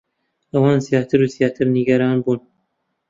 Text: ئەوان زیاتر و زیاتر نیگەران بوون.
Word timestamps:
ئەوان 0.51 0.77
زیاتر 0.87 1.19
و 1.23 1.31
زیاتر 1.35 1.65
نیگەران 1.77 2.17
بوون. 2.23 2.39